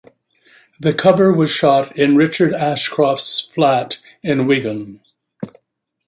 The 0.79 0.95
cover 0.95 1.31
was 1.31 1.51
shot 1.51 1.95
in 1.95 2.15
Richard 2.15 2.55
Ashcroft's 2.55 3.39
flat 3.39 3.99
in 4.23 4.47
Wigan. 4.47 5.01